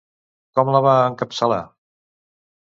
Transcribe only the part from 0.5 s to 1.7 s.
Com la va encapçalar?